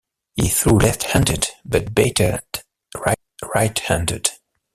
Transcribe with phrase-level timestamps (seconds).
[0.33, 2.41] He threw left-handed, but batted
[3.53, 4.31] right-handed.